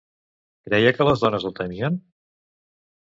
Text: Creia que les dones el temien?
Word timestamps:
Creia 0.69 0.93
que 0.95 1.07
les 1.09 1.23
dones 1.25 1.47
el 1.51 1.55
temien? 1.63 2.01